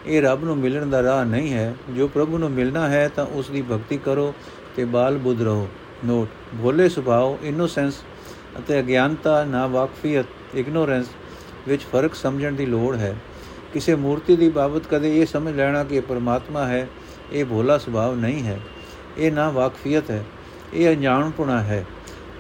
[0.06, 3.50] ਇਹ ਰੱਬ ਨੂੰ ਮਿਲਣ ਦਾ ਰਾਹ ਨਹੀਂ ਹੈ। ਜੋ ਪ੍ਰਭੂ ਨੂੰ ਮਿਲਣਾ ਹੈ ਤਾਂ ਉਸ
[3.50, 4.32] ਦੀ ਭਗਤੀ ਕਰੋ
[4.76, 5.68] ਤੇ ਬਾਲ ਬੁੱਧ ਰਹੋ।
[6.04, 6.28] ਨੋਟ,
[6.62, 8.02] ਭੋਲੇ ਸੁਭਾਅ ਇਨੋਸੈਂਸ
[8.58, 11.06] ਅਤੇ ਅਗਿਆਨਤਾ ਨਾ ਵਾਕਫੀਅਤ ਇਗਨੋਰੈਂਸ
[11.68, 13.14] ਵਿੱਚ ਫ਼ਰਕ ਸਮਝਣ ਦੀ ਲੋੜ ਹੈ।
[13.72, 16.86] ਕਿਸੇ ਮੂਰਤੀ ਦੀ ਬਾਬਤ ਕਦੇ ਇਹ ਸਮਝ ਲੈਣਾ ਕਿ ਪਰਮਾਤਮਾ ਹੈ,
[17.32, 18.60] ਇਹ ਭੋਲਾ ਸੁਭਾਅ ਨਹੀਂ ਹੈ।
[19.18, 20.24] ਇਹ ਨਾ ਵਾਕਫੀਅਤ ਹੈ,
[20.74, 21.84] ਇਹ ਅਣਜਾਣਪੁਣਾ ਹੈ,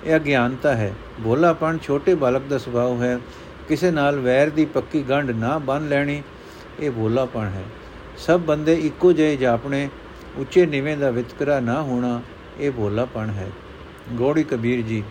[0.04, 0.92] ਇਹ ਅਗਿਆਨਤਾ ਹੈ।
[1.24, 3.18] ਭੋਲਾਪਣ ਛੋਟੇ ਬਾਲਕ ਦਾ ਸੁਭਾਅ ਹੈ,
[3.68, 6.22] ਕਿਸੇ ਨਾਲ ਵੈਰ ਦੀ ਪੱਕੀ ਗੰਢ ਨਾ ਬੰਨ ਲੈਣੀ,
[6.80, 7.64] ਇਹ ਭੋਲਾਪਣ ਹੈ।
[8.18, 9.88] ਸਭ ਬੰਦੇ ਇੱਕੋ ਜਿਹੇ ਜਾਪਣੇ
[10.38, 12.20] ਉੱਚੇ ਨੀਵੇਂ ਦਾ ਵਿਤਕਰਾ ਨਾ ਹੋਣਾ,
[12.60, 13.50] ਇਹ ਭੋਲਾਪਣ ਹੈ।
[14.12, 15.02] ਗੋੜੀ ਕਬੀਰ ਜੀ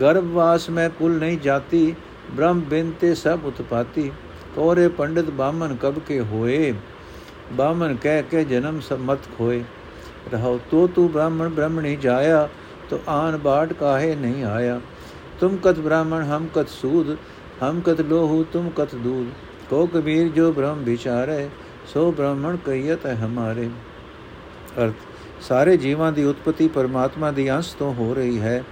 [0.00, 1.94] ਗਰਭਵਾਸ ਮੈਂ ਕੁਲ ਨਹੀਂ ਜਾਤੀ,
[2.30, 4.10] ਬ੍ਰਹਮ ਬਿਨ ਤੇ ਸਭ ਉਤਪਾਤੀ।
[4.54, 6.72] ਕੋਰੇ ਪੰਡਿਤ ਬਾਮਨ ਕਬ ਕੇ ਹੋਏ
[7.52, 9.62] ਬਾਮਨ ਕਹਿ ਕੇ ਜਨਮ ਸਮਤ ਖੋਏ।
[10.32, 12.48] ਰਹੋ, ਤੋ ਤੂ ਬ੍ਰਾਹਮਣ ਬ੍ਰਹਮਣੀ ਜਾਇਆ,
[12.90, 14.80] ਤੋ ਆਨ ਬਾਟ ਕਾਹੇ ਨਹੀਂ ਆਇਆ।
[15.40, 17.16] ਤੁਮ ਕਤ ਬ੍ਰਾਹਮਣ, ਹਮ ਕਤ ਸੂਦ,
[17.62, 19.26] ਹਮ ਕਤ ਲੋਹੂ, ਤੁਮ ਕਤ ਦੂਦ।
[19.70, 21.48] ਕੋ ਕਬੀਰ ਜੋ ਬ੍ਰਹਮ ਵਿਚਾਰੇ,
[21.86, 23.70] ਸੋ ਬ੍ਰਾਹਮਣ ਕਈਤ ਹੈ ਹਮਾਰੇ।
[24.78, 24.94] ਅਰਥ,
[25.40, 28.64] ਸਾਰੇ ਜੀਵਾਂ ਦੀ ਉਤਪਤੀ ਪਰਮਾਤਮਾ ਦੀ ਅੰਸ਼ ਤੋਂ ਹੋ ਰਹੀ ਹੈ।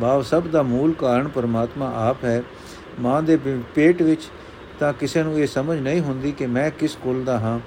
[0.00, 2.42] ਭਾਵ ਸਭ ਦਾ ਮੂਲ ਕਾਰਨ ਪਰਮਾਤਮਾ ਆਪ ਹੈ।
[3.00, 3.38] ਮਾਂ ਦੇ
[3.74, 4.22] ਪੇਟ ਵਿੱਚ
[4.80, 7.60] ਤਾਂ ਕਿਸੇ ਨੂੰ ਇਹ ਸਮਝ ਨਹੀਂ ਹੁੰਦੀ ਕਿ ਮੈਂ ਕਿਸ ਕੁਲ ਦਾ ਹਾਂ।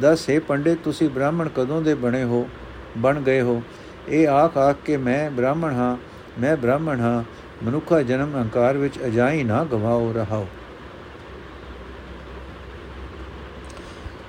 [0.00, 2.48] ਦੱਸ, ਹੈ ਪੰਡਿਤ, ਤੁਸੀਂ ਬ੍ਰਾਹਮਣ ਕਦੋਂ ਦੇ ਬਣੇ ਹੋ?
[2.98, 3.62] ਬਣ ਗਏ ਹੋ।
[4.08, 5.96] ਇਹ ਆਖ ਆਖ ਕੇ ਮੈਂ ਬ੍ਰਾਹਮਣ ਹਾਂ,
[6.40, 7.22] ਮੈਂ ਬ੍ਰਾਹਮਣ ਹਾਂ,
[7.64, 10.46] ਮਨੁੱਖਾ ਜਨਮ ਅਹੰਕਾਰ ਵਿੱਚ ਅਜਾਈ ਨਾ ਗਵਾਓ ਰਹਾਓ।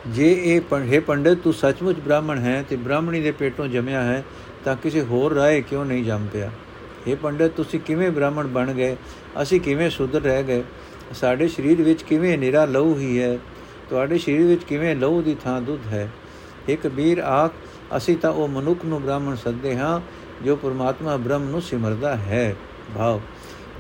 [0.08, 4.24] ਜੇ ਇਹ ਪੰਡੇ ਪੰਡਿਤ, ਤੂੰ ਸੱਚਮੁੱਚ ਬ੍ਰਾਹਮਣ ਹੈ ਤੇ ਬ੍ਰਾਹਮਣੀ ਦੇ ਪੇਟੋਂ ਜੰਮਿਆ ਹੈ,
[4.66, 6.52] ਤਾਂ ਕਿਸੇ ਹੋਰ ਰਾਏ ਕਿਉਂ ਨਹੀਂ ਜੰਮ ਪਿਆ?
[7.08, 8.96] ਇਹ ਪੰਡਿਤ, ਤੁਸੀਂ ਕਿਵੇਂ ਬ੍ਰਾਹਮਣ ਬਣ ਗਏ?
[9.42, 10.64] ਅਸੀਂ ਕਿਵੇਂ ਸੁਧਰ ਰਹਿ ਗਏ?
[11.14, 13.38] ਸਾਡੇ ਸਰੀਰ ਵਿੱਚ ਕਿਵੇਂ ਨਿਰਾ ਲਹੂ ਹੀ ਹੈ?
[13.90, 16.10] ਤੁਹਾਡੇ ਸਰੀਰ ਵਿੱਚ ਕਿਵੇਂ ਲਹੂ ਦੀ ਥਾਂ ਦੁੱਧ ਹੈ?
[16.70, 17.52] ਇਹ ਕਬੀਰ, ਆਖ
[17.97, 20.02] ਅਸੀਂ ਤਾਂ ਉਹ ਮਨੁੱਖ ਨੂੰ ਬ੍ਰਾਹਮਣ ਸੱਦੇ ਹਾਂ,
[20.43, 22.56] ਜੋ ਪਰਮਾਤਮਾ ਬ੍ਰਹਮ ਨੂੰ ਸਿਮਰਦਾ ਹੈ।
[22.95, 23.21] ਭਾਵ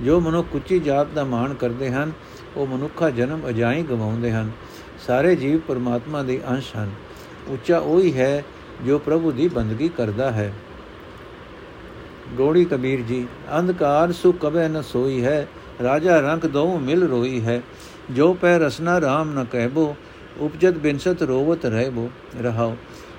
[0.03, 2.11] ਜੋ ਮਨੁੱਖ ਉੱਚੀ ਜਾਤ ਦਾ ਮਾਣ ਕਰਦੇ ਹਨ,
[2.57, 4.51] ਉਹ ਮਨੁੱਖਾ ਜਨਮ ਅਜਾਈ ਗਵਾਉਂਦੇ ਹਨ।
[5.07, 6.91] ਸਾਰੇ ਜੀਵ ਪਰਮਾਤਮਾ ਦੇ ਅੰਸ਼ ਹਨ।
[7.47, 8.43] ਉੱਚਾ ਉਹੀ ਹੈ
[8.85, 10.53] ਜੋ ਪ੍ਰਭੂ ਦੀ ਬੰਦਗੀ ਕਰਦਾ ਹੈ।
[12.33, 13.27] ਗੋੜੀ ਕਬੀਰ ਜੀ,
[13.59, 15.47] ਅੰਧਕਾਰ ਸੁਖ ਕਬੈ ਨ ਸੋਈ ਹੈ,
[15.83, 17.61] ਰਾਜਾ ਰੰਗ ਦੋ ਮਿਲ ਰੋਈ ਹੈ।
[18.11, 19.95] ਜੋ ਪੈ ਰਸਨਾ RAM ਨ ਕਹਿਬੋ,
[20.39, 22.09] ਉਪਜਤ ਬਿਨਸਤ ਰੋਵਤ ਰਹਿਬੋ।
[22.41, 22.77] ਰਹਾਓ।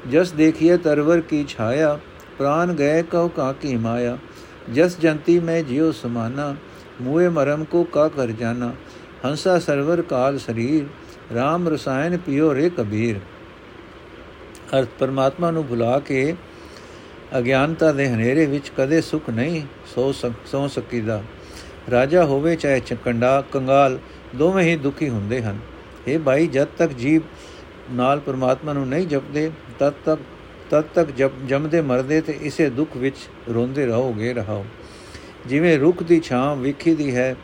[0.09, 1.99] ਜਸ ਦੇਖਿਏ ਤਰਵਰ ਕੀ ਛਾਇਆ,
[2.39, 4.17] ਪ੍ਰਾਨ ਗਏ ਕਉ ਕਾ ਕੀ ਮਾਇਆ।
[4.75, 6.55] ਜਸ ਜੰਤੀ ਮੈਂ ਜਿਉ ਸਮਾਨਾ
[7.01, 8.73] ਮੂਏ ਮਰਮ ਕੋ ਕਾ ਕਰ ਜਾਣਾ
[9.25, 10.85] ਹੰਸਾ ਸਰਵਰ ਕਾਲ ਸਰੀਰ
[11.33, 13.17] RAM ਰਸਾਇਣ ਪਿਓ ਰੇ ਕਬੀਰ।
[14.79, 16.35] ਅਰਥ ਪਰਮਾਤਮਾ ਨੂੰ ਭੁਲਾ ਕੇ
[17.39, 20.13] ਅਗਿਆਨਤਾ ਦੇ ਹਨੇਰੇ ਵਿੱਚ ਕਦੇ ਸੁਖ ਨਹੀਂ ਸੋ
[20.47, 21.23] ਸੋ ਸਕੀਦਾ।
[21.91, 23.99] ਰਾਜਾ ਹੋਵੇ ਚਾਹੇ ਚਕੰਡਾ, ਕੰਗਾਲ,
[24.37, 25.59] ਦੋਵੇਂ ਹੀ ਦੁਖੀ ਹੁੰਦੇ ਹਨ।
[26.09, 27.23] ਇਹ ਭਾਈ, ਜਦ ਤੱਕ ਜੀਵ
[27.93, 30.21] ਨਾਲ ਪਰਮਾਤਮਾ ਨੂੰ ਨਹੀਂ ਜਪਦੇ ਤਦ ਤੱਕ
[30.71, 31.09] ਤਦ ਤੱਕ
[31.47, 33.17] ਜਮਦੇ ਮਰਦੇ ਤੇ ਇਸੇ ਦੁੱਖ ਵਿੱਚ
[33.55, 34.65] ਰੋਂਦੇ ਰਹੋਗੇ, ਰਹਾਓ।
[35.47, 37.37] ਜਿਵੇਂ ਰੁੱਖ ਦੀ ਛਾਂ ਵਿਖੀ ਦੀ ਹੈ,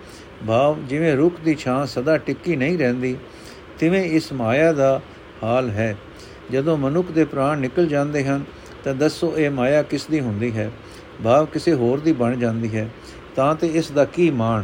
[0.47, 3.17] ਭਾਵ ਜਿਵੇਂ ਰੁੱਖ ਦੀ ਛਾਂ ਸਦਾ ਟਿੱਕੀ ਨਹੀਂ ਰਹਿੰਦੀ,
[3.79, 5.01] ਤਿਵੇਂ ਇਸ ਮਾਇਆ ਦਾ
[5.43, 5.97] ਹਾਲ ਹੈ।
[6.53, 8.45] ਜਦੋਂ ਮਨੁੱਖ ਦੇ ਪ੍ਰਾਣ ਨਿਕਲ ਜਾਂਦੇ ਹਨ,
[8.85, 10.71] ਤਾਂ ਦੱਸੋ ਇਹ ਮਾਇਆ ਕਿਸ ਦੀ ਹੁੰਦੀ ਹੈ?
[11.25, 12.89] ਭਾਵ ਕਿਸੇ ਹੋਰ ਦੀ ਬਣ ਜਾਂਦੀ ਹੈ।
[13.37, 14.63] ਤਾਂ ਤੇ ਇਸ ਦਾ ਕੀ ਮਾਣ?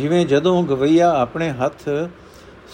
[0.00, 1.88] ਜਿਵੇਂ ਜਦੋਂ ਗਵਈਆ ਆਪਣੇ ਹੱਥ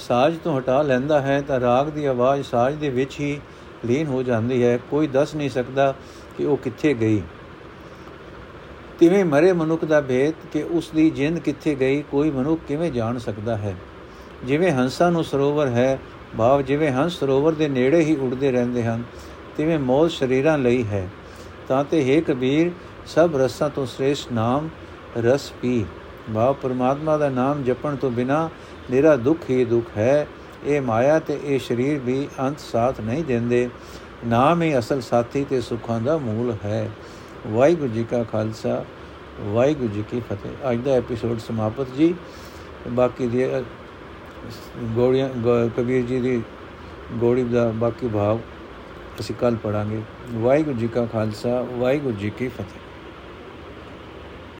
[0.08, 3.40] ਸਾਜ਼ ਤੋਂ ਹਟਾ ਲੈਂਦਾ ਹੈ, ਤਾਂ ਰਾਗ ਦੀ ਆਵਾਜ਼ ਸਾਜ਼ ਦੇ ਵਿੱਚ ਹੀ
[3.84, 5.94] ਲੀਨ ਹੋ ਜਾਂਦੀ ਹੈ। ਕੋਈ ਦੱਸ ਨਹੀਂ ਸਕਦਾ
[6.38, 7.22] ਕਿ ਉਹ ਕਿੱਥੇ ਗਈ।
[8.98, 13.18] ਤਿਵੇਂ ਮਰੇ ਮਨੁੱਖ ਦਾ ਭੇਦ ਕਿ ਉਸ ਦੀ ਜਿੰਦ ਕਿੱਥੇ ਗਈ, ਕੋਈ ਮਨੁੱਖ ਕਿਵੇਂ ਜਾਣ
[13.18, 13.74] ਸਕਦਾ ਹੈ?
[14.44, 15.98] ਜਿਵੇਂ ਹੰਸਾਂ ਨੂੰ ਸਰੋਵਰ ਹੈ,
[16.38, 19.02] ਭਾਵ ਜਿਵੇਂ ਹੰਸ ਸਰੋਵਰ ਦੇ ਨੇੜੇ ਹੀ ਉੱਡਦੇ ਰਹਿੰਦੇ ਹਨ,
[19.56, 21.08] ਤਿਵੇਂ ਮੌਤ ਸ਼ਰੀਰਾਂ ਲਈ ਹੈ।
[21.68, 22.70] ਤਾਂ ਤੇ ਹੈ ਕਬੀਰ,
[23.06, 24.68] ਸਭ ਰਸਾਂ ਤੋਂ ਸ੍ਰੇਸ਼ਟ ਨਾਮ
[25.16, 25.84] ਰਸ ਪੀ।
[26.34, 28.48] ਭਾਵ ਪਰਮਾਤਮਾ ਦਾ ਨਾਮ ਜਪਣ ਤੋਂ ਬਿਨਾ
[28.90, 30.26] ਨਿਹਰਾ ਦੁੱਖ ਹੀ ਦੁੱਖ ਹੈ।
[30.64, 33.68] ਇਹ ਮਾਇਆ ਤੇ ਇਹ ਸਰੀਰ ਵੀ ਅੰਤ ਸਾਥ ਨਹੀਂ ਦਿੰਦੇ।
[34.26, 36.88] ਨਾਮ ਹੀ ਅਸਲ ਸਾਥੀ ਤੇ ਸੁੱਖਾਂ ਦਾ ਮੂਲ ਹੈ।
[37.46, 38.84] ਵਾਹਿਗੁਰੂ ਜੀ ਕਾ ਖਾਲਸਾ,
[39.40, 42.14] ਵਾਹਿਗੁਰੂ ਜੀ ਕੀ ਫਤਿਹ। ਅੱਜ ਦਾ ਐਪੀਸੋਡ ਸਮਾਪਤ ਜੀ।
[42.88, 43.44] ਬਾਕੀ ਦੀ
[44.96, 45.28] ਗੋੜੀਆਂ
[45.76, 46.42] ਕਬੀਰ ਜੀ ਦੀ
[47.12, 48.38] ਗੋੜੀ ਦਾ ਬਾਕੀ ਭਾਵ
[49.20, 50.00] ਅਸੀਂ ਕੱਲ ਪੜਾਂਗੇ
[50.32, 52.85] ਵਾਹਿਗੁਰੂ ਜੀ ਕਾ ਖਾਲਸਾ, ਵਾਹਿਗੁਰੂ ਜੀ ਕੀ ਫਤਿਹ।